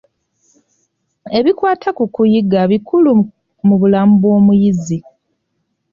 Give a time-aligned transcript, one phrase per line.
[1.39, 3.09] Ebikwata ku kuyigga bikulu
[3.67, 4.97] mu bulamu bw'omuyizzi.